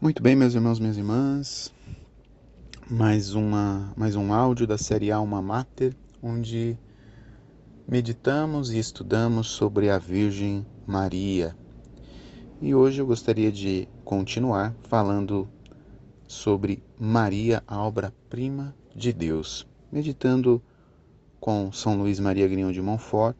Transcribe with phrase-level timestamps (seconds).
[0.00, 1.74] Muito bem, meus irmãos, minhas irmãs.
[2.88, 5.92] Mais, uma, mais um áudio da série Alma Mater,
[6.22, 6.78] onde
[7.84, 11.56] meditamos e estudamos sobre a Virgem Maria.
[12.62, 15.48] E hoje eu gostaria de continuar falando
[16.28, 20.62] sobre Maria, a obra-prima de Deus, meditando
[21.40, 23.36] com São Luís Maria Grignon de Montfort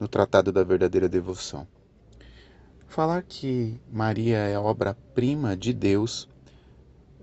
[0.00, 1.68] no Tratado da Verdadeira Devoção.
[2.90, 6.28] Falar que Maria é obra-prima de Deus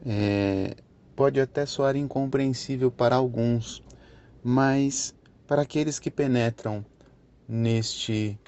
[0.06, 0.78] é,
[1.14, 3.84] pode até soar incompreensível para alguns,
[4.42, 5.14] mas
[5.46, 6.86] para aqueles que penetram
[7.46, 8.40] neste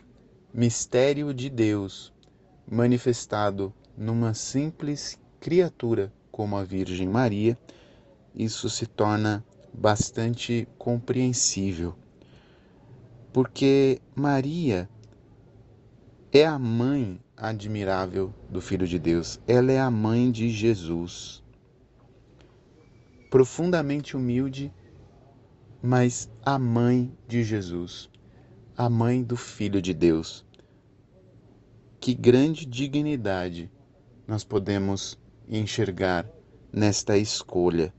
[0.53, 2.13] mistério de Deus
[2.65, 7.59] manifestado numa simples criatura como a Virgem Maria,
[8.33, 9.43] isso se torna
[9.73, 11.93] bastante compreensível.
[13.33, 14.87] Porque Maria
[16.31, 19.39] é a mãe admirável do Filho de Deus.
[19.47, 21.43] Ela é a mãe de Jesus.
[23.29, 24.71] Profundamente humilde,
[25.81, 28.09] mas a mãe de Jesus,
[28.77, 30.45] a mãe do Filho de Deus.
[31.99, 33.71] Que grande dignidade
[34.27, 36.29] nós podemos enxergar
[36.71, 37.93] nesta escolha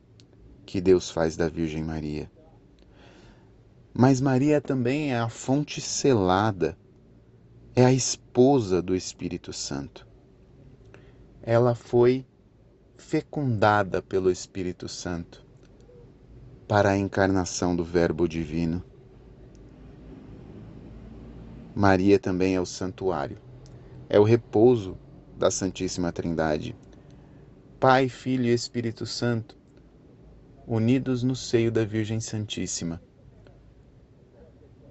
[0.64, 2.30] que Deus faz da Virgem Maria.
[3.92, 6.78] Mas Maria também é a fonte selada
[7.80, 10.06] é a esposa do Espírito Santo.
[11.42, 12.26] Ela foi
[12.98, 15.42] fecundada pelo Espírito Santo
[16.68, 18.84] para a encarnação do Verbo Divino.
[21.74, 23.38] Maria também é o santuário,
[24.10, 24.98] é o repouso
[25.38, 26.76] da Santíssima Trindade.
[27.78, 29.56] Pai, Filho e Espírito Santo,
[30.66, 33.00] unidos no seio da Virgem Santíssima.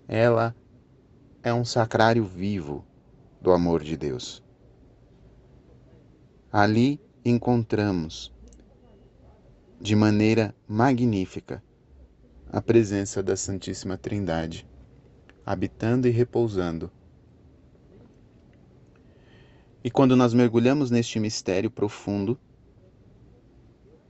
[0.08, 0.56] Ela
[1.42, 2.86] é um sacrário vivo
[3.42, 4.44] do amor de Deus.
[6.52, 8.34] Ali encontramos,
[9.80, 11.64] de maneira magnífica,
[12.52, 14.68] a presença da Santíssima Trindade,
[15.46, 16.92] habitando e repousando.
[19.82, 22.38] E quando nós mergulhamos neste mistério profundo,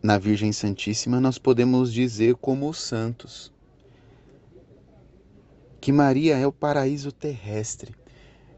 [0.01, 3.53] na Virgem Santíssima, nós podemos dizer, como os santos,
[5.79, 7.95] que Maria é o paraíso terrestre,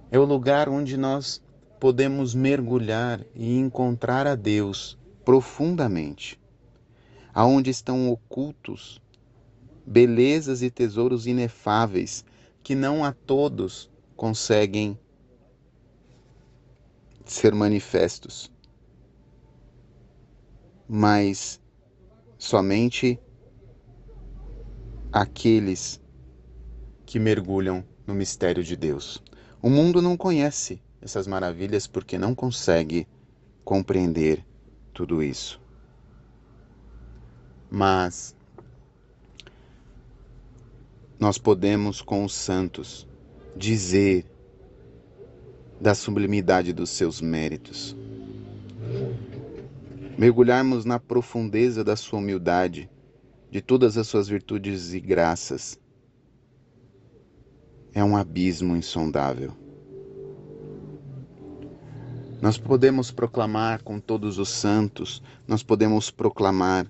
[0.09, 1.41] é o lugar onde nós
[1.79, 6.39] podemos mergulhar e encontrar a Deus profundamente,
[7.33, 9.01] aonde estão ocultos
[9.85, 12.25] belezas e tesouros inefáveis
[12.63, 14.97] que não a todos conseguem
[17.25, 18.51] ser manifestos,
[20.87, 21.61] mas
[22.37, 23.19] somente
[25.11, 26.00] aqueles
[27.11, 29.21] que mergulham no mistério de Deus.
[29.61, 33.05] O mundo não conhece essas maravilhas porque não consegue
[33.65, 34.45] compreender
[34.93, 35.59] tudo isso.
[37.69, 38.33] Mas
[41.19, 43.05] nós podemos, com os santos,
[43.57, 44.25] dizer
[45.81, 47.93] da sublimidade dos seus méritos,
[50.17, 52.89] mergulharmos na profundeza da sua humildade,
[53.49, 55.77] de todas as suas virtudes e graças,
[57.93, 59.53] é um abismo insondável.
[62.41, 66.87] Nós podemos proclamar com todos os santos, nós podemos proclamar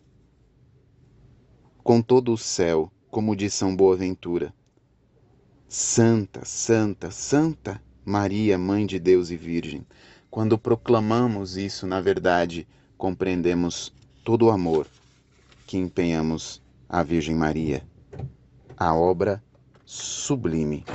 [1.84, 4.54] com todo o céu, como diz São Boaventura:
[5.68, 9.86] Santa, Santa, Santa Maria, Mãe de Deus e Virgem.
[10.30, 12.66] Quando proclamamos isso, na verdade,
[12.98, 14.88] compreendemos todo o amor
[15.68, 17.84] que empenhamos à Virgem Maria,
[18.78, 19.44] a obra
[19.92, 20.86] sublime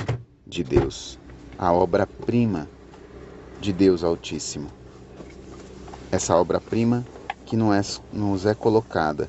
[0.47, 1.19] de Deus,
[1.59, 2.67] a obra-prima
[3.61, 4.71] de Deus Altíssimo.
[6.11, 7.05] Essa obra-prima
[7.45, 9.29] que é, nos é colocada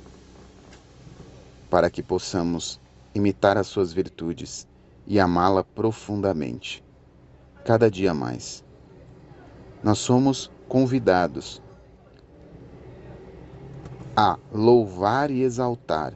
[1.69, 2.79] para que possamos
[3.13, 4.65] imitar as suas virtudes
[5.05, 6.81] e amá-la profundamente,
[7.65, 8.63] cada dia mais.
[9.83, 11.61] Nós somos convidados
[14.15, 16.13] a louvar e exaltar,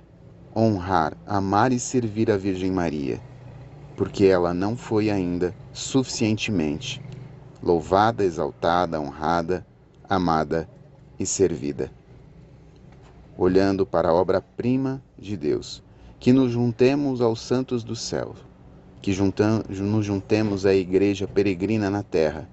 [0.56, 3.21] honrar, amar e servir a Virgem Maria
[4.01, 7.00] porque ela não foi ainda suficientemente
[7.62, 9.63] louvada, exaltada, honrada,
[10.09, 10.68] amada
[11.19, 11.92] e servida.
[13.38, 15.83] Olhando para a obra-prima de Deus,
[16.19, 18.33] que nos juntemos aos santos do céu,
[19.03, 22.50] que nos juntemos à igreja peregrina na terra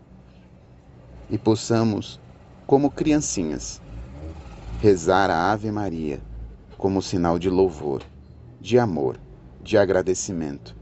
[1.30, 2.20] e possamos,
[2.66, 3.80] como criancinhas,
[4.82, 6.20] rezar a Ave Maria
[6.76, 8.02] como sinal de louvor,
[8.60, 9.18] de amor,
[9.62, 10.76] de agradecimento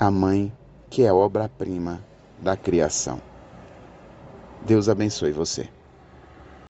[0.00, 0.52] a mãe
[0.88, 2.00] que é obra-prima
[2.40, 3.20] da criação.
[4.64, 5.68] Deus abençoe você.